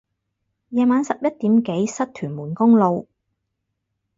[0.69, 3.07] 夜晚十一點幾塞屯門公路